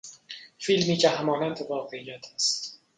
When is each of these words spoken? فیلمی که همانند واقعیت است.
فیلمی 0.59 0.97
که 0.97 1.09
همانند 1.09 1.61
واقعیت 1.69 2.25
است. 2.35 2.79